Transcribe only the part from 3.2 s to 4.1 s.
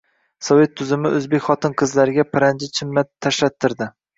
tashlattirdi!